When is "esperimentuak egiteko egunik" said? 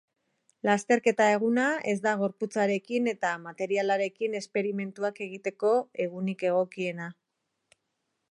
4.41-6.45